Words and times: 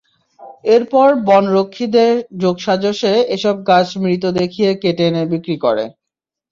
এরপর 0.67 1.07
বনরক্ষীদের 1.27 2.13
যোগসাজশে 2.41 3.13
এসব 3.35 3.55
গাছ 3.69 3.87
মৃত 4.03 4.23
দেখিয়ে 4.39 4.69
কেটে 4.81 5.03
এনে 5.09 5.23
বিক্রি 5.31 5.55
করে। 5.65 5.85